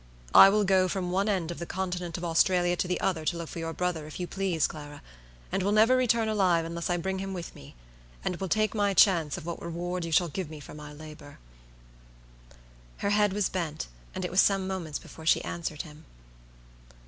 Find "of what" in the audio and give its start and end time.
9.37-9.61